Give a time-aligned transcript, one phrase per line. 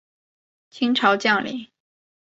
[0.71, 1.67] 清朝将领。